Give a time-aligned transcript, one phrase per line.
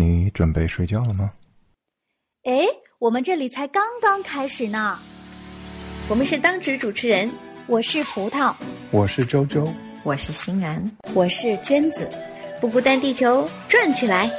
[0.00, 1.30] 你准备睡觉了吗？
[2.44, 2.64] 哎，
[2.98, 4.98] 我们这里才刚刚开始呢。
[6.08, 7.30] 我们是当值主持人，
[7.66, 8.54] 我是葡萄，
[8.90, 9.70] 我是周周，
[10.02, 12.08] 我是欣然，我是娟子，
[12.62, 14.30] 不孤单，地球转起来，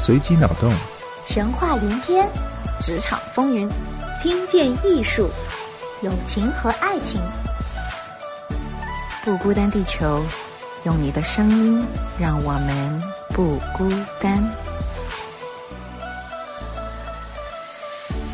[0.00, 0.72] 随机脑洞，
[1.26, 2.26] 神话连篇，
[2.80, 3.68] 职场风云，
[4.22, 5.28] 听见艺术，
[6.00, 7.20] 友情和爱情，
[9.26, 10.24] 不孤单，地球。
[10.84, 11.82] 用你的声音，
[12.20, 13.88] 让我们不孤
[14.20, 14.46] 单。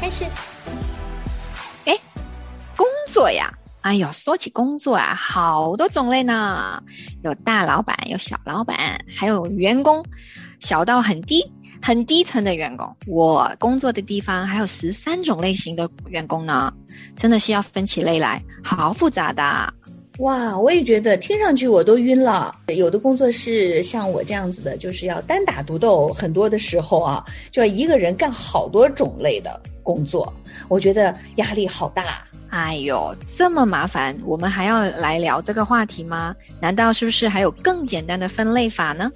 [0.00, 0.24] 开始。
[1.84, 1.96] 哎，
[2.76, 3.54] 工作呀！
[3.82, 6.82] 哎呦，说起工作啊，好多种类呢。
[7.22, 10.04] 有大老板，有小老板，还有员工，
[10.58, 12.96] 小到很低、很低层的员工。
[13.06, 16.74] 我工作的地方还有十三种类型的员工呢，
[17.14, 19.72] 真的是要分起类来，好复杂的。
[20.20, 22.54] 哇，我也觉得听上去我都晕了。
[22.66, 30.30] 有的工作是像我这样子的，就是要单打独斗，很多的时候啊，就要一个人干好多种类的工作，
[30.68, 32.22] 我觉得压力好大。
[32.50, 36.36] 哎呦，这么麻烦，我们还要来聊这个话题吗？
[36.60, 39.10] 难道是不是还有更简单的分类法呢？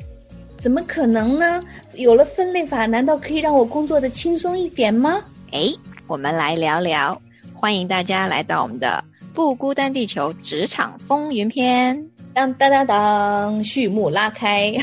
[0.58, 1.62] 怎么可能呢？
[1.96, 5.20] 有了分类法，难道可以让我工作的轻松一点吗？
[5.52, 5.66] 哎，
[6.06, 7.20] 我们来聊聊，
[7.52, 9.04] 欢迎大家来到我们的。
[9.34, 14.72] 不孤单，地球职场风云篇，当当当当，序幕拉开。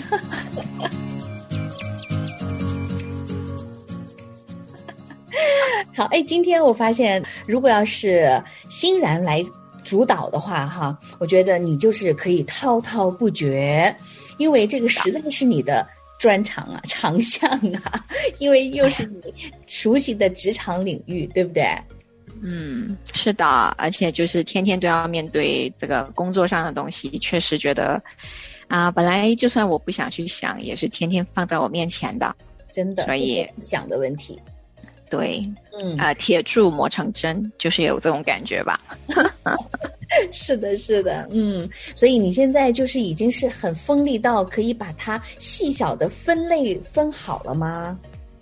[5.95, 9.41] 好，哎，今天我发现，如果要是欣然来
[9.85, 13.95] 主导的话，哈，我觉得你就是可以滔滔不绝，
[14.37, 15.87] 因为这个实在是你的
[16.19, 17.49] 专长啊，长项
[17.83, 18.03] 啊，
[18.39, 19.33] 因为又是你
[19.65, 21.65] 熟悉的职场领域，对不对？
[22.43, 28.01] 嗯，是的，而且就是天天都要面对这个工作上的东西，确实觉得，
[28.67, 32.35] 啊，本来就算我不想去想，也是天天放在我面前的，
[32.71, 33.05] 真的。
[33.05, 34.39] 所以想的问题，
[35.07, 35.47] 对，
[35.79, 38.79] 嗯啊，铁柱磨成针，就是有这种感觉吧？
[40.33, 47.95] 是的，是的，嗯，所以你现在就是已经是很锋利到可以把它细小的分类分好了吗？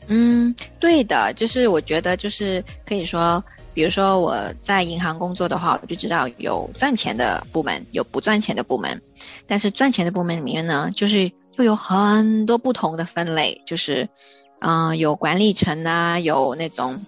[0.07, 3.43] 嗯，对的，就是我觉得就是可以说。
[3.79, 9.01] 比如说我在银行工作的话，我就知道有赚钱的部门，有不赚钱的部门。
[9.47, 14.09] 但是赚钱的部门里面呢，就是又有很多不同的分类，就是，
[14.59, 16.99] 嗯，有管理层啊，有那种，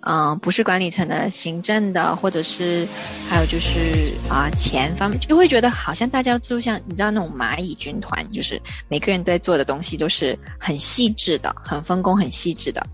[0.00, 2.86] 嗯，不是管理层的行政的，或者是
[3.28, 12.86] 还有就是啊钱方面，就会觉得好像大家就像你知道那种蚂蚁军团，就是每个人在做的东西都是很细致的，很分工很细致的。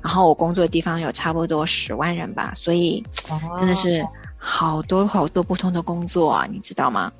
[0.00, 3.02] 然后我工作的地方有差不多十万人吧，所以
[3.56, 4.06] 真的是
[4.36, 7.10] 好多好多不同的工作啊，你知道吗？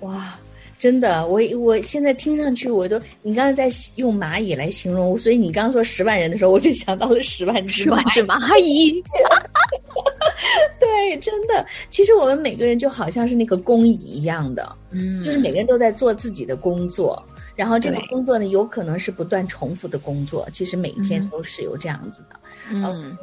[0.00, 0.38] 哇，
[0.78, 9.02] 真的，我我现在听上去我都，你刚才在用蚂蚁来形容，所以你刚刚说十万人的时候，我就想到了十万只十万只蚂蚁。
[10.78, 17.20] 对，真的，其实我们每个人就好像是那个工蚁一样的，嗯，就是每个人都在做自己的工作。
[17.58, 22.36] 然后这个工作呢，有可能是不断重复的工作，其实每天都是有这样子的。
[22.70, 23.16] 嗯，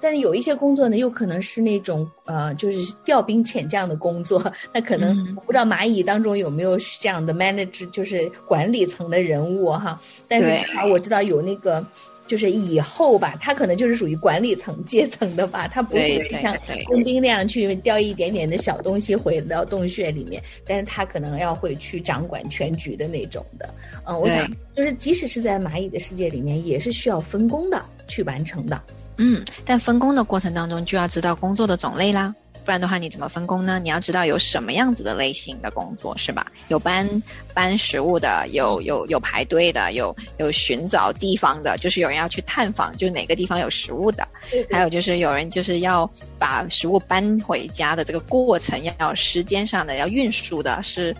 [0.00, 4.50] 但是有一些工作呢，又可能是那种呃，就是调兵遣将的工作。
[4.72, 10.00] 那可能我不知道蚂蚁当中有没有这样的 manager，就是管理层的人物哈。
[10.26, 11.84] 但是我知道有那个。
[12.26, 23.68] 就是以后吧，他可能就是属于管理层阶层的吧，他不会像工兵那样去叼一点点的小东西回到洞穴里面，但是他可能要会去掌管全局的那种的。
[24.04, 28.82] 嗯，我想就是即使是在蚂蚁的世界里面，也是需要分工的去完成的。
[29.18, 32.34] 嗯，但分工的过程当中就要知道工作的种类啦。
[32.64, 33.78] 不然的话，你怎么分工呢？
[33.78, 36.46] 你要知道有什么样子的类型的工作是吧？
[36.68, 44.26] 有搬搬食物的，有有有排队的，有有寻找地方的，就是有人要去探访，就是哪个地方有食物的。
[44.70, 51.14] 还有就是有人就是要把食物搬回家的这个过程，要时间上的要运输的，是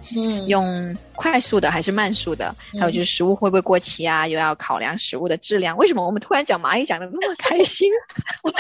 [0.47, 2.55] 用快速的还是慢速的？
[2.79, 4.27] 还有就是食物会不会过期啊？
[4.27, 5.77] 又要考量食物的质量。
[5.77, 7.91] 为什么我们突然讲蚂蚁讲的这么开心？
[8.43, 8.53] 我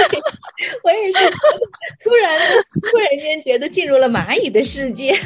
[0.83, 1.31] 我也是
[2.03, 2.41] 突然。
[2.91, 5.17] 突然间觉得进入了蚂蚁的世界，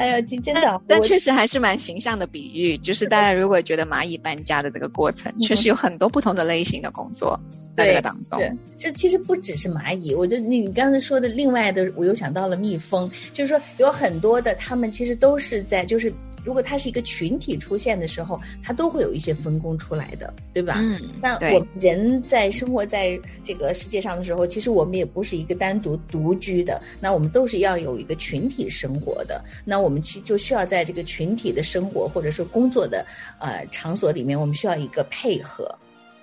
[0.00, 2.78] 哎呀，真真的，但确实还是蛮形象的比喻。
[2.78, 7.38] 就是大家如果觉得蚂蚁搬家的这个过程，确实有很多不同的类型的工作
[7.76, 8.40] 在这个当中。
[8.78, 16.10] 这其实不只是蚂蚁，我觉得你刚才说的另外的，我又想到了蜜蜂，就是说有很多的，他们其实都是在就是。
[16.44, 20.74] 如果它是一个群体出现的时候，它都会有一些分工出来的，对吧？
[20.78, 29.42] 嗯，那我们人在生活在这个世界上的时候，其实我们也不是一个单独独居的，那我们都是要有一个群体生活的。
[29.64, 33.04] 那我们其就需要在这个群体的生活或者是工作的
[33.38, 35.74] 呃场所里面，我们需要一个配合。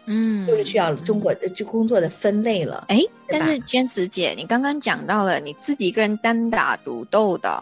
[0.09, 2.85] 嗯，就是需要中国就工作的分类了。
[2.87, 7.61] 哎，但是娟子姐，你刚刚讲到了你自己一个人单打独斗的，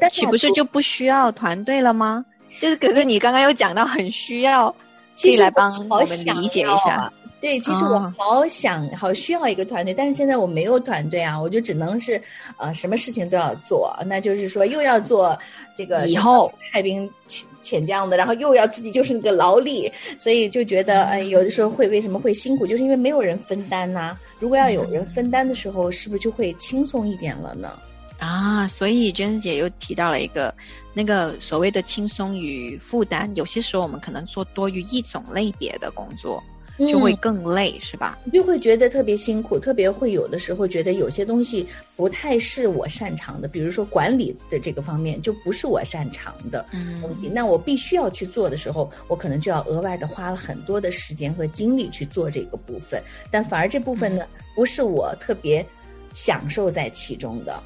[0.00, 2.24] 那岂不是就不需要团队了吗？
[2.58, 4.74] 就是，可是你刚刚又讲到很需要，
[5.20, 7.12] 可以来帮我们理解一下。
[7.40, 12.20] 对，其实我好想好需要一个团队，但是现在我没有团队啊，我就只能是
[12.56, 15.38] 呃，什么事情都要做，那就是说又要做
[15.76, 17.08] 这个以后派兵。
[17.28, 24.16] 遣遣将的，然后又要自己就是那个劳力，所以就觉得，哎，有的时候会为什么会辛苦，就是因为没有人分担呐。
[24.38, 27.72] 如果要有人分担的时候，是不是就会轻松一点了呢？
[28.18, 30.54] 啊，所以娟子姐又提到了一个
[30.94, 36.42] 那个所谓的轻松与负担，有些时候我们可能做多于一种类别的工作。
[36.78, 38.18] 就会更累，是吧？
[38.30, 41.66] 就会觉得特别辛苦，特别会有的时候觉得有些东西
[41.96, 46.66] 不太是我擅长的，比如说管理的这个方面就不是我擅长的
[47.00, 47.30] 东西。
[47.30, 53.02] 那我必须要去做的时候，我可能就要额外的花了很多的时间和精力去做这个部分。
[53.30, 55.66] 但反而这部分呢，不是我特别
[56.12, 57.58] 享受在其中的。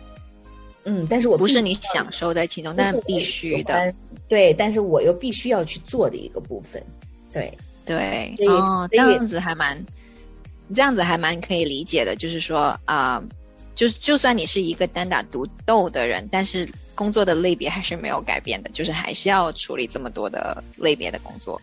[0.85, 3.95] 嗯，但是我不是你享受在其中，但必须的。
[4.29, 6.83] 对，但是我又必须要去做的一个部分。
[7.33, 7.53] 对。
[7.87, 9.85] 对哦，这样子还蛮，
[10.73, 12.15] 这样子还蛮可以理解的。
[12.15, 13.21] 就是说啊，
[13.75, 21.61] 就就算你是一个单打独斗的人，但是工作的类别还是没有改变的，就是还是要处理这么多的类别的工作。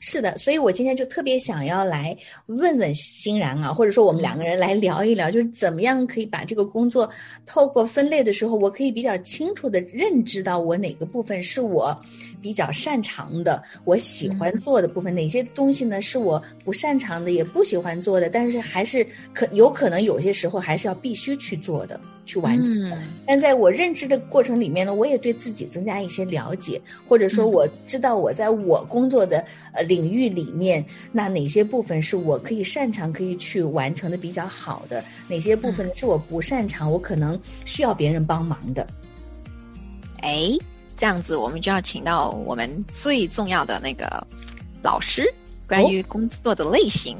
[0.00, 2.16] 是的，所以我今天就特别想要来
[2.46, 7.10] 问问欣然啊，或者说我们两个人来聊一聊，就是怎么样可以把这个工作
[7.44, 11.98] 透过分类的时候，我可以比较清楚的认知到我哪个部分是我。
[12.40, 16.00] 比较擅长的，我喜欢做的部分，哪些东西呢？
[16.00, 23.02] 是我不擅长的，也不喜欢做的，但是还是可有可能有些时候还是要必须去做的，去完成的。
[23.26, 38.86] 但在我认知的过程里面呢，我也对自己增加一些了解，或者说我知道我在我工作的呃领域里面，那哪些部分是我可以擅长可以去完成的比较好的，哪些部分是我不擅长，我可能需要别人帮忙的。
[40.22, 40.56] 哎。
[40.98, 44.26] 这样子，我们就要请到我们最重要的那个
[44.82, 45.32] 老师，
[45.68, 47.16] 关于工作的类型，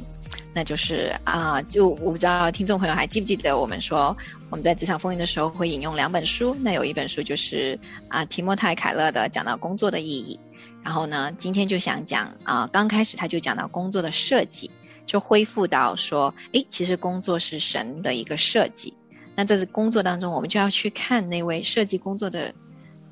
[0.52, 4.16] 那就是啊，就我不知道听众朋友还记不记得，我们说
[4.50, 7.78] 我们在职场风云的时候会引用两本书，那有一本书就是
[8.08, 10.40] 啊提莫泰凯勒的讲到工作的意义，
[10.82, 14.72] 然后呢，今天就想讲啊，刚开始他就讲到工作的设计，
[15.06, 18.92] 就恢复到说，诶，其实工作是神的一个设计，
[19.36, 22.52] 那在工作当中，我们就要去看那位设计工作的。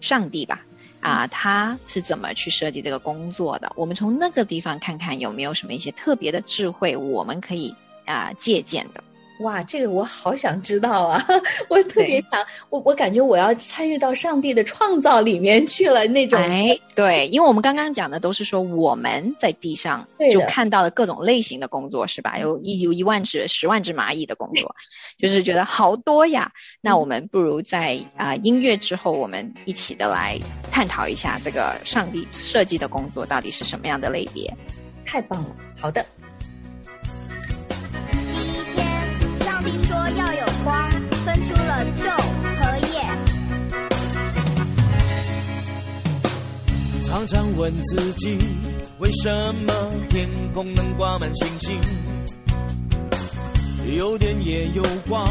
[0.06, 0.64] 上帝吧，
[1.00, 3.72] 啊，他是怎么去设计这个工作的？
[3.74, 7.74] 我们从那个地方看看有没有什么一些特别的智慧，我们可以
[8.04, 9.02] 啊借鉴的。
[9.40, 11.22] 哇，这个我好想知道啊！
[11.68, 16.40] 我特别想，我我感觉我要参与到上帝的创造里面去了那种。
[16.40, 22.38] 哎，对，因为我们刚刚讲的都是说我们在地上就看到了各种类型的工作，是吧？
[22.38, 24.74] 有一有一万只、十万只蚂蚁的工作，
[25.18, 26.52] 就是觉得好多呀。
[26.80, 30.38] 那我们不如在啊音乐之后，我们一起的来
[30.72, 34.50] 探讨一下这个上帝设计的工作到底是什么样的类别。
[35.04, 36.04] 太棒了，好的。
[41.96, 42.10] 昼
[42.42, 42.94] 和夜。
[47.04, 48.38] 常常问自己，
[48.98, 49.72] 为什么
[50.08, 51.78] 天空能挂满星星？
[53.96, 55.26] 有电也有光，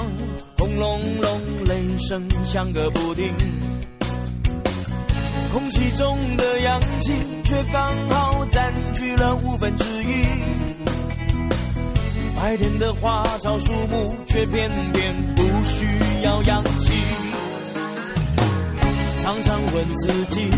[0.58, 3.34] 轰隆隆雷声响个不停。
[5.52, 7.12] 空气中的氧气
[7.44, 10.65] 却刚好占据了五分之一。
[12.36, 15.88] 白天的花草树木，却偏偏不需
[16.24, 16.92] 要氧气。
[19.24, 20.50] 常常问自己，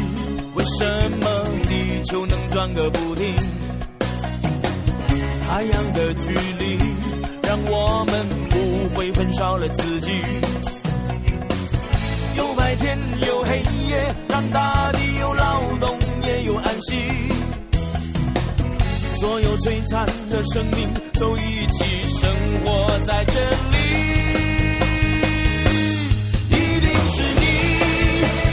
[0.56, 3.34] 为什么地球能转个不停？
[5.48, 6.78] 太阳的距离，
[7.44, 10.22] 让我们不会焚烧了自己。
[12.36, 17.37] 有白天，有黑夜，让大地有劳动，也有安息。
[19.20, 21.84] 所有璀璨的生命都一起
[22.20, 22.30] 生
[22.64, 23.78] 活在这里，
[26.52, 27.44] 一定是你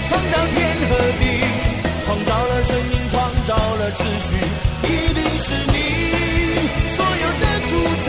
[0.09, 0.56] 创造天
[0.88, 0.90] 和
[1.21, 1.23] 地，
[2.06, 3.14] 创造了生命，创
[3.47, 4.37] 造了秩序，
[4.85, 5.76] 一定是你
[6.97, 7.71] 所有的主
[8.06, 8.09] 宰，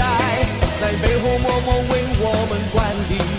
[0.79, 2.75] 在背后默默为我们管
[3.09, 3.35] 理。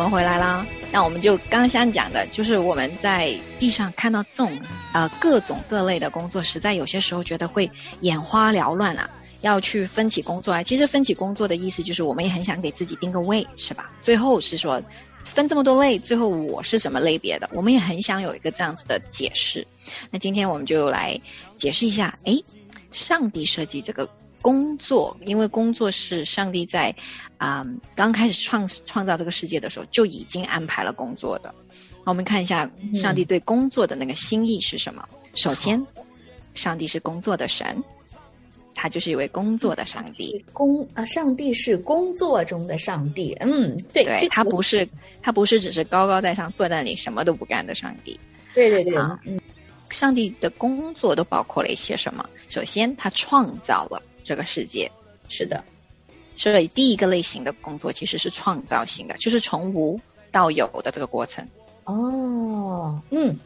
[0.00, 0.66] 我们回来啦。
[0.90, 4.58] 那我们就刚刚讲的，就是我们在地上看到这种
[4.94, 9.10] 呃各种各类的工作，实在有些时候觉得会眼花缭乱啊。
[9.42, 13.90] 要去分起工作来，其实分起工作的意思就是，我们也很想给自己定个位，是吧？
[14.00, 14.82] 最后是说
[15.22, 17.50] 分这么多类，最后我是什么类别的？
[17.52, 19.66] 我们也很想有一个这样子的解释。
[20.10, 21.20] 那今天我们就来
[21.58, 22.38] 解释一下，哎，
[22.90, 24.08] 上帝设计这个。
[24.42, 26.94] 工作，因为工作是上帝在
[27.38, 31.54] 啊刚开始创创造这个世界的时候就已经安排了工作的。
[32.04, 35.06] 我们看一下上帝对工作的那个心意是什么。
[35.34, 35.86] 首先，
[36.54, 37.84] 上帝是工作的神，
[38.74, 40.44] 他就是一位工作的上帝。
[40.52, 43.36] 工啊，上帝是工作中的上帝。
[43.40, 44.88] 嗯，对，对他不是
[45.20, 48.18] 他不是只是高高在上坐在那里什么都不干的上帝。
[48.54, 49.38] 对对对，嗯，
[49.90, 52.28] 上帝的工作都包括了一些什么？
[52.48, 54.02] 首先，他创造了。
[54.30, 54.88] 这个世界
[55.28, 55.64] 是的，
[56.36, 61.44] 所以第一个类型的工作其实是创造性的，就是从无到有的这个过程。
[61.82, 63.36] 哦，嗯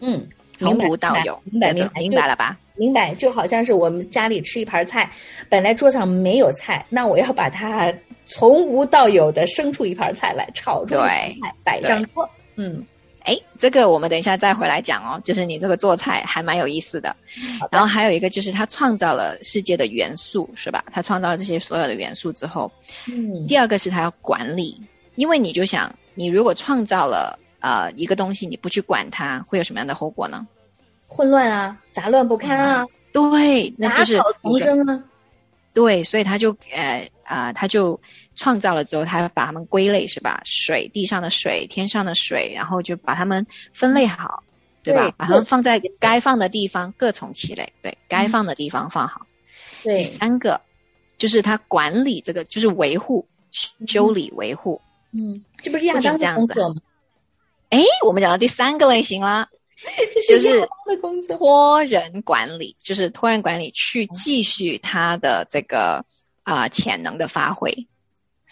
[0.00, 2.58] 嗯，从无到有，明白明白明白了吧？
[2.74, 5.08] 明白，就好像是我们家里吃一盘菜，
[5.48, 7.94] 本来桌上没有菜，那我要把它
[8.26, 11.32] 从无到有的生出一盘菜来，炒出菜
[11.62, 12.28] 摆上桌。
[12.56, 12.84] 嗯。
[13.24, 15.20] 哎，这个我们等一下再回来讲哦。
[15.22, 17.16] 就是你这个做菜还蛮有意思的。
[17.70, 20.84] 然后还有一个就是他创造了世界的元素，是吧？
[20.90, 22.72] 他创造了这些所有的元素之后，
[23.08, 23.46] 嗯。
[23.46, 24.82] 第二个是他要管理，
[25.14, 30.46] 因为你就想，你如果创造了呃一个东西，你不去管它，会有什么样的后果呢？
[31.06, 32.86] 混乱啊，杂乱不堪啊。
[33.12, 35.04] 对，那就是重生啊。
[35.74, 38.00] 对，所以他就呃啊，他就。
[38.34, 40.42] 创造了之后，他把它们归类是吧？
[40.44, 44.42] 水地上的水，天上的水，然后就把它们分类好，
[44.82, 45.12] 对吧？
[45.16, 47.72] 把它们放在该放的地方，各从其类。
[47.82, 49.26] 对，该放的地方放好。
[49.82, 50.60] 第三个
[51.18, 53.26] 就是他管理这个，就是维护、
[53.86, 54.80] 修理、维护。
[55.12, 56.80] 嗯，这不是亚当的工作吗？
[57.68, 59.48] 哎，我们讲到第三个类型啦，
[60.28, 60.68] 就是
[61.28, 66.04] 托人管理，就是托人管理去继续他的这个
[66.42, 67.88] 啊潜能的发挥。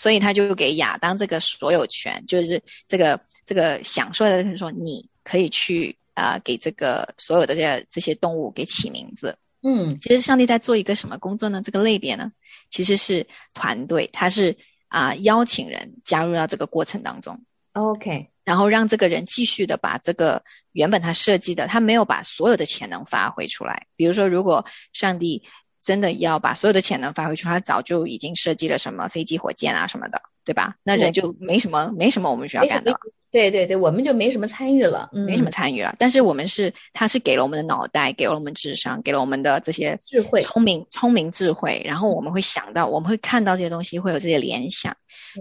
[0.00, 9.36] 所以他就给亚当这个所有权，就是这个这个享受的，说你可以去啊，给这个所有的这些这些动物给起名字。
[9.60, 11.60] 嗯，其实上帝在做一个什么工作呢？
[11.62, 12.32] 这个类别呢，
[12.70, 14.56] 其实是团队，他是
[14.88, 17.44] 啊邀请人加入到这个过程当中。
[17.74, 23.86] OK，然后让这个人继续的把这个原本他设计的，他没有把所有的潜能发挥出来。
[23.96, 24.64] 比如说，如果
[24.94, 25.42] 上帝。
[25.82, 30.76] 真的要把所有的潜能发挥出来，他早就已经设计了什么飞机、火箭啊什么的，对吧？
[30.82, 32.98] 那人就没什么，没什么我们需要干的了。
[33.30, 35.94] 对对对，我们就没什么参与了，没什么参与了。
[36.00, 41.80] 但是我们是，他是给了我们的脑袋，给了我们智商，给了我们的这些智慧、聪明、聪明智慧。
[41.84, 44.96] 然后我们会想到，我们会看到这些东西，会有这些联想，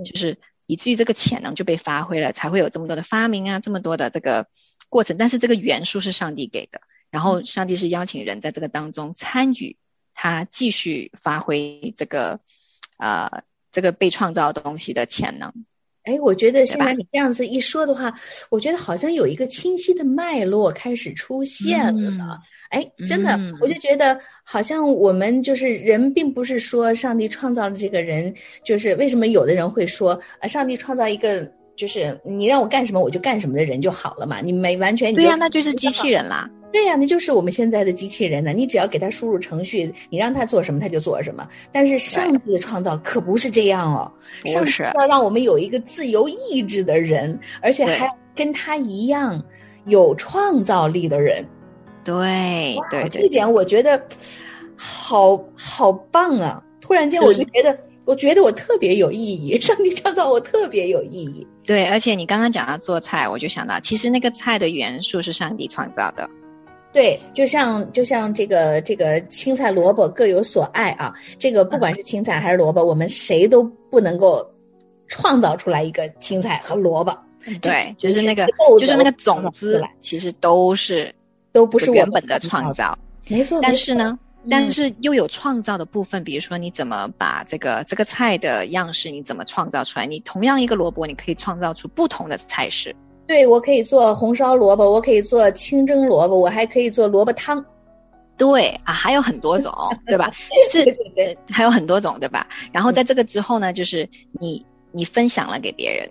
[0.06, 4.46] 就是以至于这个潜能就被发挥了，才会有这么多的发明啊，这么多的这个
[4.88, 5.18] 过程。
[5.18, 9.78] 但是这个元素是上帝给的，然后上帝是邀请人在这个当中参与。
[10.22, 12.42] 他继续发挥这个，
[12.98, 15.50] 呃，这个被创造东西的潜能。
[16.04, 18.14] 哎，我觉得现在你这样子一说的话，
[18.50, 21.80] 我觉得好像有一个清晰的脉络开始出现
[22.18, 22.38] 了。
[22.70, 31.50] 哎，真的，我就觉得好像我们就是人，并不是说上帝创造了这个人，就是为什么有的人会说，呃，上帝创造一个。
[31.80, 36.50] 就是你让我干什么我就干什么的人就好了嘛，你没完全对呀，那就是机器人啦。
[36.72, 38.52] 对呀，那就是我们现在的机器人呢。
[38.52, 41.48] 你只要给他输入程序，你让他做什么他就做什么。
[41.72, 44.12] 但是上帝的创造可不是这样哦，
[44.46, 49.44] 上帝要让我们有一个自由意志的人，而且还跟他一样
[49.86, 51.46] 有创造力的人。
[52.04, 54.02] 对对对，这点我觉得
[54.76, 56.64] 好好棒啊！
[56.80, 57.78] 突然间我就觉得。
[58.06, 61.46] 我觉得我特别有意义，上帝创造我特别有意义。
[61.64, 66.28] 对，而且你刚刚讲到做菜，我就想到，其实那个菜的元素是上帝创造的。
[66.92, 74.46] 对，就像就像这个这个青菜萝卜各有所爱啊，这个不管是青菜还是萝卜，我们谁都不能够
[75.08, 77.18] 创造出来一个青菜和萝卜。
[77.62, 78.48] 对，就是那个
[78.80, 81.14] 就是那个种子，其实都是
[81.52, 82.98] 都不是原本的创造。
[83.30, 84.20] 没错，但是呢。
[84.50, 90.06] 但是又有创造的部分，比如说你怎么把这个这个菜的样式你怎么创造出来？
[90.06, 92.96] 你同样一个萝卜，你可以创造出不同的菜式。
[93.30, 97.64] 对，我可以做红烧萝卜，我可以做清蒸萝卜，我还可以做萝卜汤。
[98.36, 99.72] 对啊，还有很多种，
[100.08, 100.32] 对吧？
[100.72, 100.98] 是，
[101.52, 102.48] 还有很多种，对吧？
[102.72, 104.10] 然后在这个之后呢，就是
[104.40, 106.10] 你你分享了给别人。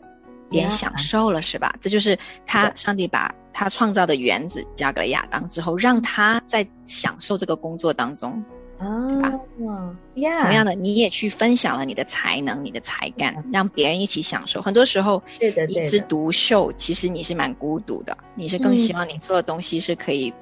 [0.51, 1.75] 别人享受了是吧？
[1.81, 8.43] 这就是他上帝把他创造的原子交给了亚当之后，让他在享受这个工作当中，
[8.79, 9.41] 啊，
[10.15, 14.63] 呀，同样的，你也去分享了你的才能、你的才干，让别人一起享受。
[14.63, 18.17] 很多时候，对的，一枝独秀，其实你是蛮孤独的。
[18.37, 20.33] 你是更希望你做的东西是可以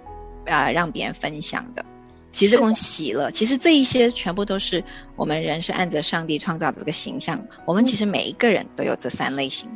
[0.45, 1.83] 啊让别人分享的。
[2.31, 4.85] 其实这种喜乐，其实这一些全部都是
[5.17, 7.47] 我们人是按着上帝创造的这个形象。
[7.65, 9.71] 我们其实每一个人都有这三类型，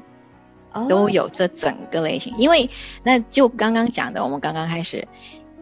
[0.86, 2.34] 都有这整个类型。
[2.36, 2.68] 因为
[3.02, 5.08] 那就刚刚讲的，我们刚刚开始。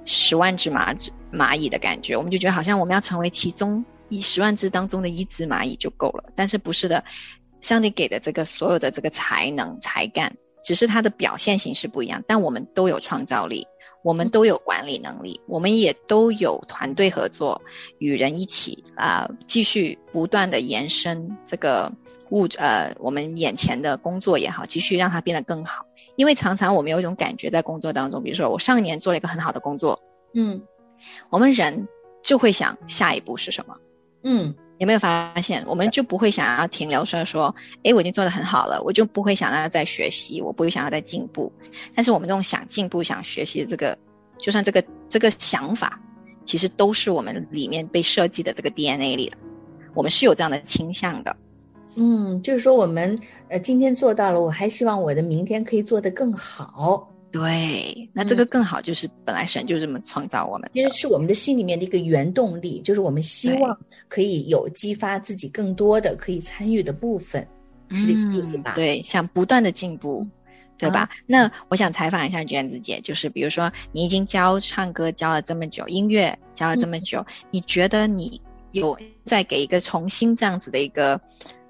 [0.09, 7.05] 十万只蚂蚁蚂蚁的感觉，我们就觉得好像我们要成为其中一十万只当中的一只蚂蚁就够了，但是不是的，
[7.61, 13.67] 上帝给的这个所有的这个才能才干，只是它的表现形式不一样，但我们都有创造力，
[14.03, 17.61] 我们都有管理能力，我们也都有团队合作，
[17.99, 21.93] 与人一起啊，继续不断的延伸这个
[22.31, 25.87] 物呃我们眼前的工作也好，继续让它变得更好。
[26.17, 30.03] 因为常常我们有一种感觉，在工作当中，比如说我上一年做了一个很好的工作，
[30.35, 30.63] 嗯，
[31.31, 31.89] 我们人
[32.23, 33.77] 就会想下一步是什么，
[34.23, 37.55] 嗯，有没有发现，我们就不会想要停留说说，
[37.85, 41.53] 哎，我已经做得很好了，我就不会想要再学习，我不会想要再进步。
[41.95, 43.99] 但是我们这种想进步、想学习的这个，
[44.39, 46.01] 就算这个这个想法，
[46.45, 49.37] 其实都是我们里面被设计的这个 DNA 里的，
[49.95, 51.37] 我们是有这样的倾向的。
[51.99, 57.13] 嗯，就是说我们呃今天做到了，我还希望我的明天可以做得更好。
[57.31, 63.79] 对，那这个更好就是本来神就这么创造我们，其实是我们的心里面的一个原动力，就是我们希望
[64.09, 67.47] 可以有激发自己更多的可以参与的部分，
[67.91, 68.73] 是这个意思吧？
[68.75, 70.27] 对，想不断的进步，
[70.79, 71.11] 对吧？
[71.27, 78.41] 那我想采访一下娟子姐，就是比如说你已经教唱歌教了这么久，音乐教了这么久，你觉得你
[78.73, 81.21] 有再给一个重新这样子的一个？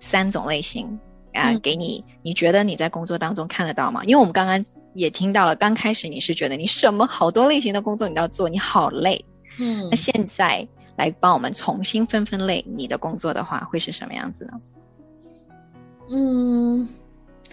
[0.01, 1.01] 三种类型
[1.35, 4.05] 啊，给你，你觉得你在工作当中看得到吗？
[4.05, 4.65] 因为我们刚刚
[4.95, 9.25] 也听到了，刚开始你是觉得你什么好多类型的工作你都要做，你好累。
[9.59, 14.53] 嗯，那现在来帮我们重新分分类你的工作的话，会是什么样子呢？
[16.11, 16.89] 嗯，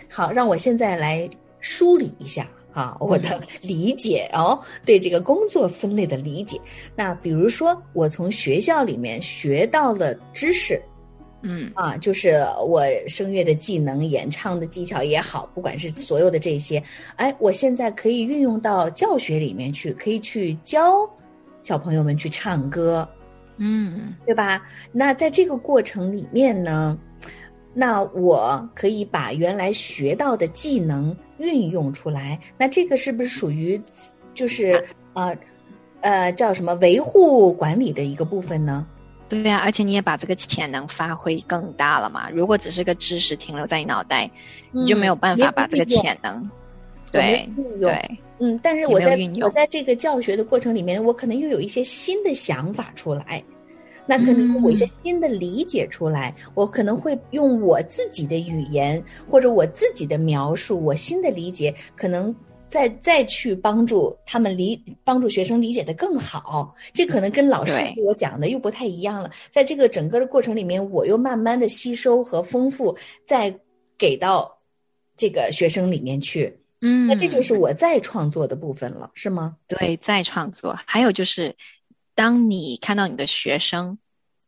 [0.08, 1.28] 好，让我现在来
[1.60, 6.62] 梳理一下啊，我的理解哦，对这个工作分类的理解。
[6.96, 10.80] 那比如说，我从学校里面学到了知识。
[11.48, 16.82] 嗯啊，就是我声乐的技能、演唱的技巧也好，不管是所有的这些，
[17.18, 21.08] 哎，我现在可以运用到教学里面去，可以去教
[21.62, 23.08] 小朋友们去唱歌，
[23.58, 24.66] 嗯，对吧？
[24.92, 26.98] 那在这个过程里面呢，
[27.78, 33.80] 那我可以把原来学到的技能运用出来，那这个是不是属于
[34.34, 34.82] 就是
[35.14, 35.38] 呃
[36.00, 38.88] 呃叫什么维护管理的一个部分呢？
[39.28, 42.30] 对呀，而且你也把这个潜能发挥更大了嘛。
[42.30, 44.30] 如果只是个知识停留在你脑袋，
[44.72, 46.50] 你就没有办法把这个潜能，
[47.12, 47.50] 对
[47.82, 48.60] 对，嗯。
[48.62, 53.44] 但是我在我在这个教学的过程里面，我可能又有一些新的想法出来，
[54.08, 62.36] 那可能我一些新的理解出来，我可能会用我自己的语言或者我自己的描述，我新的理解可能。
[62.68, 69.32] 再再去帮助他们理帮助学生理解的更好，这可能跟老师给我讲的又不太一样了。
[69.52, 73.56] 在这个整个的过程里面，我又慢慢的吸收和丰富，再
[74.00, 74.58] 给到
[75.16, 76.60] 这个学生里面去。
[76.82, 79.56] 嗯，那这就是我再创作的部分了，是吗？
[79.68, 80.78] 对，再创作。
[80.86, 81.56] 还有就是，
[82.16, 84.00] 当你看到你的学生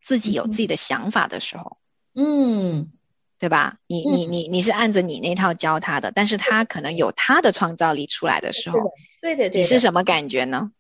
[0.01, 1.77] 自己有自己的想法的时候，
[2.15, 2.91] 嗯。
[3.39, 3.77] 对吧？
[3.85, 8.79] 你你你你是按着你那套教他的，但是他可能有他的创造力出来的时候，
[9.21, 10.71] 对对对，你是什么感觉呢？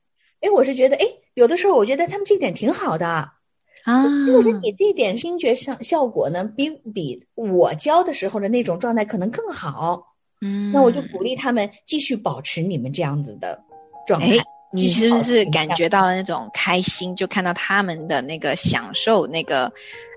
[0.41, 3.33] 哎，我是觉得，哎，有的时候我觉得他们这点挺好的啊。
[3.85, 10.15] 我觉得你这点听觉上效果呢，比比我教的时候的那种状态可能更好。
[10.41, 13.63] 嗯，那我就鼓励他们继续保持你们这样子的
[14.07, 14.35] 状态。
[14.71, 17.15] 你是不是感觉到了那种开心？
[17.15, 19.71] 就看到他们的那个享受那个。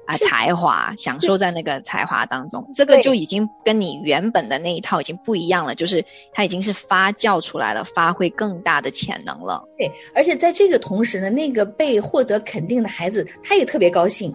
[0.06, 9.62] 啊，才华享受在那个才华当中，这个就已经跟你原本的那一套已经不一样了，就是他已经是发酵出来了，发挥更大的潜能了。
[9.78, 14.34] 对，而且在这个同时呢，那个被获得肯定的孩子，他也特别高兴，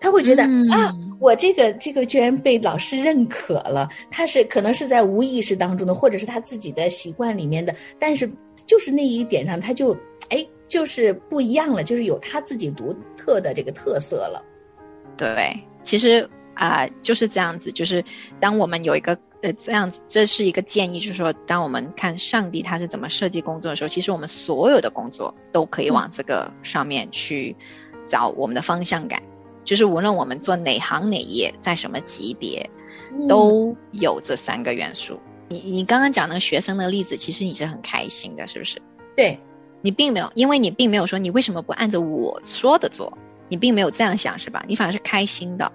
[0.00, 3.88] 他会觉得啊，我这个这个居然被老师认可了。
[4.10, 8.30] 他是可能是在无意识当中的，或者是他自己的习惯里面的，但是
[8.66, 9.96] 就是那一点上，他就
[10.28, 14.44] 哎，就是不一样了，就是有他自己独特的这个特色了。
[15.16, 18.04] 对，其实啊就是这样子，就是
[18.38, 27.56] 当我们有一个呃这样子，这是一个建议，就是说，当我们看上帝他是怎么设计工作的时候，其实我们所有的工作都可以往这个上面去
[28.06, 29.22] 找我们的方向感，
[29.68, 32.70] 就是无论我们做哪行哪业，在什么级别，
[33.28, 35.20] 都有这三个元素。
[35.50, 38.80] 你你刚刚讲那个学生的例子，其实你是很开心的，是不是？
[39.14, 39.40] 对。
[39.82, 43.18] 你并没有，因为你并没有说你为什么不按照我说的做，
[43.50, 44.64] 你并没有这样想是吧？
[44.66, 45.70] 你反而是开心的。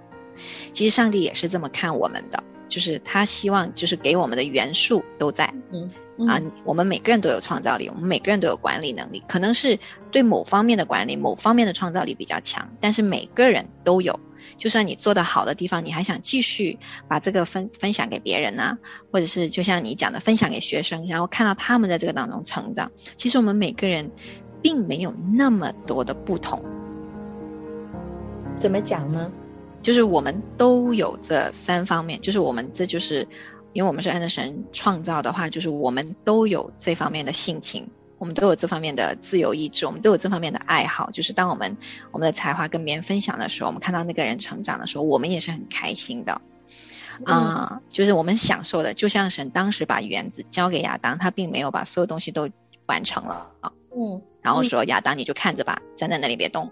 [0.72, 5.92] 其实上帝也是这么看我们的，就是他希望就是给我们的元素都在，嗯
[6.28, 9.80] 啊，我们每个人都有创造力，我们每个人都有管理能力，可能是
[10.12, 14.20] 对某方面的管理、某方面的创造力比较强，但是每个人都有。
[14.56, 18.78] 就算你做的好的地方，你还想继续把这个分分享给别人呢，
[19.10, 22.92] 或者是就像你讲的分享给学生，然后看到他们在这个当中成长。
[23.16, 24.12] 其实我们每个人
[24.62, 26.62] 并没有那么多的不同。
[28.60, 29.32] 怎么讲呢？
[29.82, 33.26] 就是我们都有这三方面，就是我们这就是。
[33.74, 41.10] 因为我们是按照神创造的话，就是我们都有这方面的性情，我们都有这方面的自由意志，我们都有这方面的爱好。
[41.10, 41.76] 就是当我们
[42.12, 46.40] 我们的才华跟别人分享的时候，我们看到那个人成长的时候，我们也是很开心的。
[47.24, 52.48] 啊，就是我们享受的，就像神当时把园子交给亚当，他并没有把所有东西都
[52.86, 53.72] 完成了啊。
[53.94, 56.70] 嗯，然后说亚当你就看着吧，站在那里别动。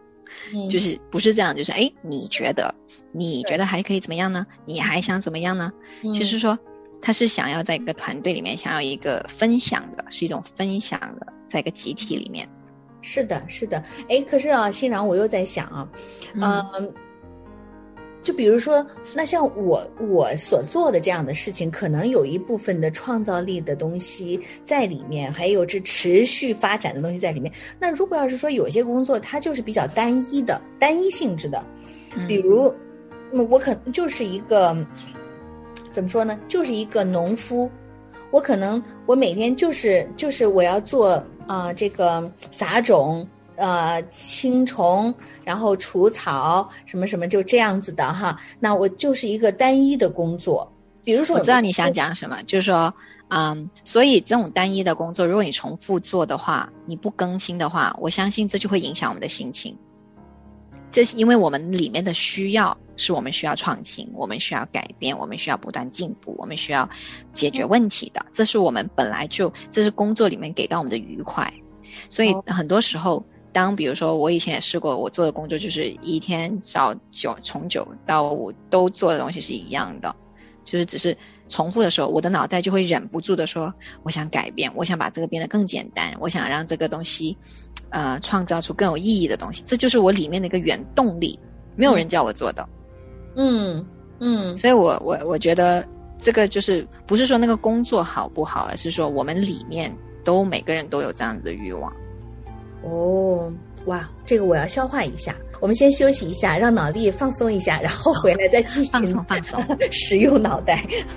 [0.54, 2.76] 嗯，就是不是这样，就是哎，你觉得
[3.12, 4.46] 你觉得还可以怎么样呢？
[4.64, 5.72] 你还想怎么样呢？
[6.14, 6.58] 其实说。
[7.02, 12.48] 他是想要在一个团队里面，想要一个分享的，是一种分享的，在一个集体里面。
[13.02, 13.82] 是的，是的。
[14.08, 15.88] 哎，可是啊，欣然，我又在想啊，
[16.34, 16.94] 嗯，
[18.22, 18.86] 就比如说，
[19.16, 27.52] 那像我我所做的这样的事情，可能有一部分的创造力的东西在里面，还有这持续发展的东西在里面。
[27.80, 31.60] 那如果要是说有些工作它就是比较单一的、单一性质的，
[32.28, 32.72] 比如，
[33.50, 34.76] 我可能就是一个。
[35.92, 36.38] 怎么说呢？
[36.48, 37.70] 就是一个农夫，
[38.30, 43.26] 我可能我每天就是就是我要做啊这个撒种
[43.56, 48.38] 呃青虫，然后除草什么什么就这样子的哈。
[48.58, 50.72] 那我就是一个单一的工作。
[51.04, 52.94] 比如说，我知道你想讲什么，就是说，
[53.28, 59.76] 嗯，所以这种单一的工作，如果你重复做的话，你不更新的话，我相信这就会影响我们的心情。
[60.92, 66.90] 这是因为我们里面的需要，是我们需要创新，我们需要改变，我们需要不断进步，我们需要
[67.32, 68.26] 解决问题的。
[68.32, 71.54] 这是我们本来就，这是工作里面给到我们的愉快。
[72.08, 80.14] 所以很多时候，当比如说我以前也试过，我做的工作就是一天早九从九到五都做的东西是一样的，
[80.64, 81.16] 就是只是
[81.48, 87.36] 重复的时候，我的脑袋就会忍不住的说，我想改变，我想把这个变得更简单，我想让这个东西。
[87.90, 91.38] 呃，创造出更有意义的东西，这就是我里面的一个原动力。
[91.76, 92.66] 没有人叫我做的，
[93.36, 93.84] 嗯
[94.18, 95.86] 嗯，所以我我我觉得
[96.18, 99.94] 这个就是不是说那个工作好不好，而是说我们里面
[100.24, 101.92] 都每个人都有这样子的欲望。
[102.82, 103.52] 哦，
[103.84, 105.36] 哇，这个我要消化一下。
[105.62, 110.84] 我们先休息一下，让脑力放松一下，然后回来再继续放松放松， 使用脑袋。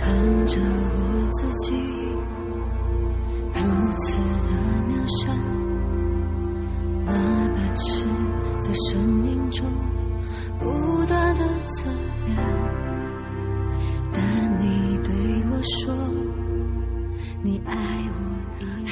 [0.00, 0.98] 看着我
[1.32, 1.72] 自己，
[3.54, 3.60] 如
[3.98, 4.18] 此。
[5.22, 5.32] 伤，
[7.04, 7.12] 哪
[7.54, 8.02] 怕是
[8.60, 9.64] 在生命中
[10.58, 11.44] 不断的
[11.76, 11.88] 测
[12.26, 12.36] 验，
[14.12, 14.20] 但
[14.60, 15.14] 你对
[15.52, 15.94] 我说，
[17.44, 17.85] 你爱我。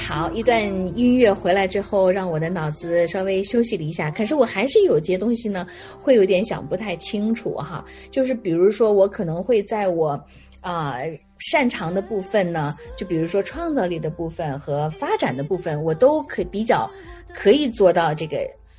[0.07, 0.63] 好，一段
[0.97, 4.11] 音乐回来之后，让我的脑子稍微休息了一下。
[4.11, 5.67] 可是我还是有些东西呢，
[5.99, 7.83] 会有点想不太清楚哈。
[8.11, 10.23] 就是比如说，我可能会在我。
[10.61, 10.97] 啊，
[11.39, 16.91] 擅长的部分呢，就比如说创造力的部分和发展的部分，我都可比较
[17.35, 18.39] 可以做到这个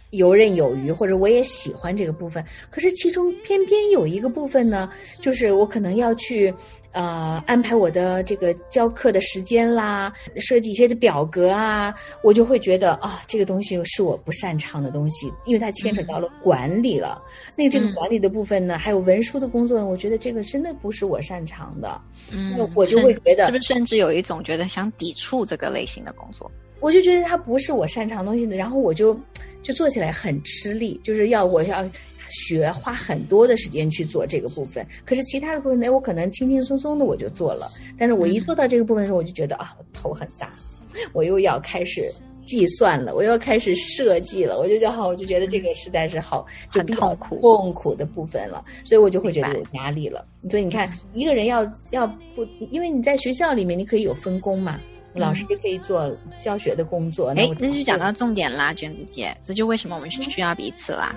[0.10, 2.44] 游刃有余，或者我也喜欢这个部分。
[2.72, 4.90] 可是其中偏偏有一个部分呢，
[5.22, 6.52] 就是我可能要去。
[6.96, 17.22] 呃，安排我的这个教课的时间啦，设计一些的表格啊，我就会觉得啊，这个东西是我不擅长的东西，因为它牵扯到了管理了。
[17.58, 22.00] 那这个管理的部分呢，还有文书的工作呢，我觉得这个真的不是我擅长的。
[22.32, 26.50] 嗯，我就会觉得是不是甚至有一种觉得想抵触这个类型的工作？
[26.80, 29.14] 我就觉得它不是我擅长东西的，然后我就
[29.62, 31.86] 就做起来很吃力，就是要我要。
[32.30, 37.72] 学花很多的时间去做这个部分，可是其他的部分呢，我可能轻轻松松的我就做了。
[37.98, 40.54] 但是我一做到这个部分的时候，我就觉得啊，头很大，
[41.14, 42.12] 我又要开始
[42.46, 50.26] 计算了，我又要开始设计了，我就觉得好，我就觉得这个实在是好，很痛苦痛苦的部分了，所以我就会觉得有压力了。
[50.50, 54.80] 所以你看，一个人要要不，因为你在学校里面你可以有分工嘛，
[55.14, 57.30] 老师也可以做教学的工作。
[57.36, 61.16] 哎，那就讲到重点啦，娟子姐，这就为什么我们需要彼此啦。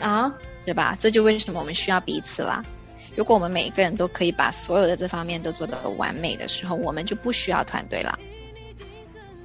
[0.00, 0.32] 啊，
[0.64, 0.96] 对吧？
[1.00, 2.64] 这就为什么我们需要彼此啦。
[3.16, 8.18] 如果我们每一个人都可以把所有的这方面都做得完美的时候，我们就不需要团队了。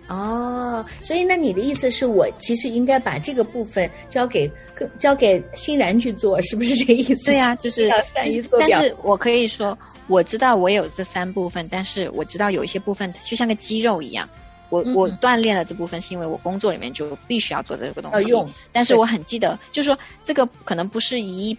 [0.08, 7.26] 哦，所以那你的意思是我其实应该把这个部分交给更交给欣然去做，是不是这个意思？
[7.26, 7.88] 对呀，就是，
[8.60, 14.28] 但是我可以说，我知道我有这三部分，但是我知道有一些部分就像个肌肉一样，
[14.70, 18.34] 我嗯我锻炼了这部分，是因为我工作里面就必须要做这个东西。
[18.72, 21.58] 但是我很记得，就是说这个可能不是一，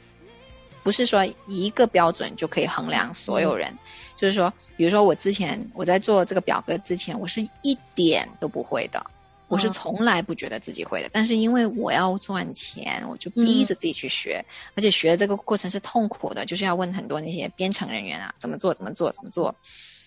[0.83, 3.79] 不是说一个标准就可以衡量所有人。
[4.16, 9.07] 就是说，比如说我之前我在做这个表格之前，我是一点都不会的，
[9.49, 11.09] 我是嗯从来不觉得自己会的。
[11.11, 14.44] 但是因为我要赚钱，我就逼着自己去学，
[14.77, 19.55] 而且学的这个过程是痛苦的，就是要问很多那些编程人员啊，怎么做，怎么做，怎么做。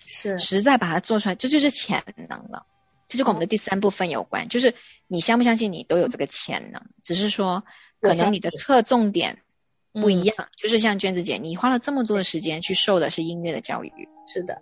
[0.06, 2.68] 是实在把它做出来，这就是潜能了。
[3.08, 4.76] 这就跟我们的第三部分有关，就是
[5.08, 7.63] 你相不相信你都有这个潜能，只是说
[8.02, 9.42] 可能你的侧重点
[9.92, 10.48] 不一嗯样。
[10.58, 13.92] 就是像娟子姐，你花了这么多的时间去受的是音乐的教育，
[14.28, 14.62] 是的，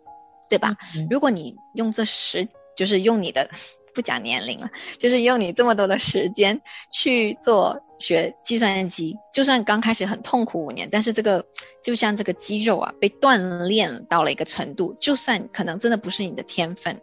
[0.49, 0.77] 对吧？
[0.95, 3.49] 嗯如果你用这十，就是用你的
[3.93, 11.45] 不讲年龄了，就是用你这么多的时间去做学计算机，就算刚开始很痛苦五年，但是这个
[11.83, 17.01] 就像这个肌肉啊，被锻炼到了一个程度，就算可能真的不是你的天分，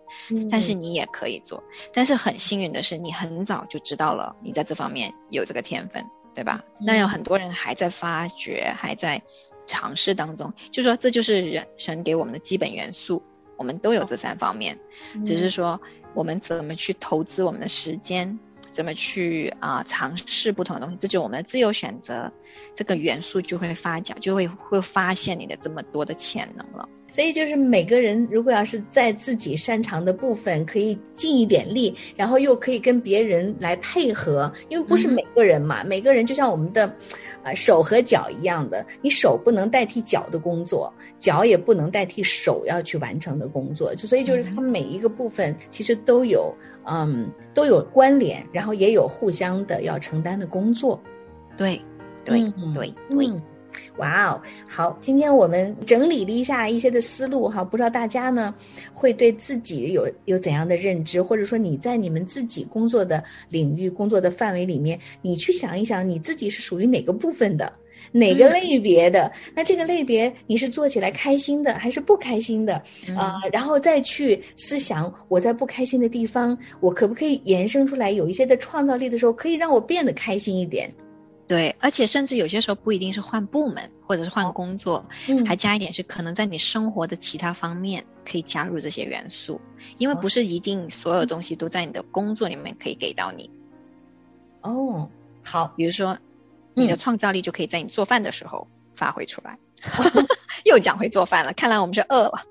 [0.51, 1.63] 但是嗯你也可以做。
[1.93, 6.65] 但是很幸运的是，你很早就知道了你在这方面有这个天分，对吧？
[6.81, 9.23] 那有很多人还在发掘，还在
[9.67, 13.23] 尝试当中，就说这就是人神给我们的基本元素，
[13.57, 14.79] 我们都有这三方面，
[15.25, 15.81] 只是说
[16.19, 18.41] 我们怎么去投资我们的时间。
[18.71, 22.31] 怎么去啊、尝试不同的东西，这就是我们的自由选择，
[22.75, 26.89] 这个元素就会发酵，就会会发现你的这么多的潜能了。
[27.11, 36.95] 所以就是每个人如果要是在自己擅长的部分可以尽一点力，然后又可以跟别人来配合，因为不是每个人嘛，每个人就像我们的，
[37.49, 51.01] 呃手和脚一样的，你手不能代替脚的工作，脚也不能代替手要去完成的工作，就所以就是嗯它每一个部分其实都有嗯都有关联，然后也有互相的要承担的工作。
[51.57, 51.81] 对，
[52.25, 53.27] 对，嗯对，对。
[53.27, 53.43] 嗯
[53.97, 58.55] 哇哦，好，今天我们整理了一下一些的思路哈，不知道大家呢
[58.93, 67.73] 会对自己有有怎样的认知，或者说你在你们自己工作的领域、工作的范围里面，你去想一想你自己是属于哪个部分的。
[68.11, 69.31] 哪个嗯类别的？
[69.55, 72.75] 那这个类别你是做起来开心的还是不开心的？
[73.15, 80.91] 啊、然后再去思想我在不开心的地方，我可不可以延伸出来有一些的创造力的时候，可以让我变得开心一点？
[81.49, 89.61] 对，而且甚至有些时候不一定是换部门，或者是换工作，嗯还加一点是可能在你生活的其他方面可以加入这些元素，
[89.97, 93.51] 因为不是一定所有东西都在你的工作里面可以给到你。
[94.61, 95.09] 哦，
[95.43, 96.19] 好，比如说，
[96.75, 99.59] 你的嗯创造力就可以在你做饭的时候发挥出来。
[100.65, 102.43] 又讲回做饭了，看来我们是饿了。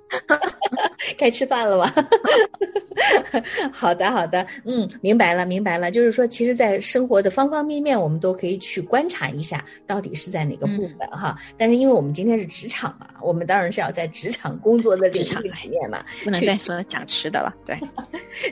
[1.20, 1.94] 该吃饭了吗？
[3.72, 5.92] 好的，好的，嗯，明白了，明白了。
[5.92, 11.36] 就是说，其实，在生活的方方面面，我们都可以去观察一下，到底是在哪个部分哈。
[11.58, 16.04] 但是，因为我们今天是职场嘛，我们当然是要在职场工作的领职场域里面嘛。
[16.24, 17.76] 不能再说讲吃的了，对，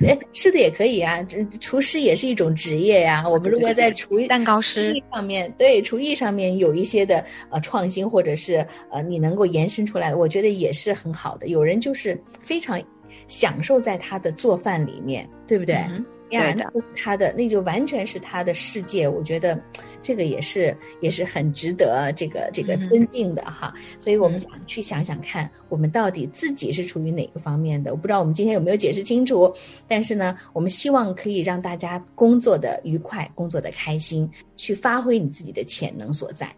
[0.08, 1.26] 哎，吃的也可以啊，
[1.60, 11.48] 厨师也是一种职业呀、我们如果在厨艺蛋糕师艺上面，对厨艺上面有一些的呃创新，或者是呃你能够延伸出来，我觉得也是很好的。
[11.48, 12.82] 有人就是非常
[13.28, 15.76] 享受在他的做饭里面，对不对？
[15.76, 19.08] 嗯呀，对的那就是他的，那就完全是他的世界。
[19.08, 19.62] 我觉得
[20.02, 23.72] 这个也是也是很值得这个这个尊敬的哈。
[24.00, 27.92] 所以我们嗯想去想想看，我们到底自己是处于哪个方面的？
[27.92, 29.54] 我不知道我们今天有没有解释清楚，
[29.88, 36.52] 但是呢，我们希望可以让大家工作的愉快，工作的开心，去发挥你自己的潜能所在。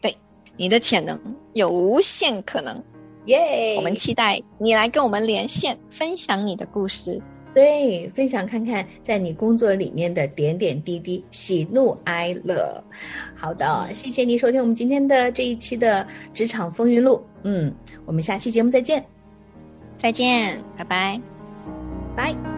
[0.00, 0.16] 对
[0.56, 1.20] 你的潜能
[1.52, 2.82] 有无限可能。
[3.26, 7.20] 耶、我们期待你来跟我们连线，分享你的故事。
[7.54, 12.82] 对，分享看看在你工作里面的点点滴滴，喜怒哀乐。
[13.36, 17.22] 好的，谢谢你收听我们今天的这一期的职场风云录。
[17.44, 17.72] 嗯，
[18.04, 19.04] 我们下期节目再见，
[19.96, 21.20] 再见，拜拜。
[22.16, 22.53] 拜。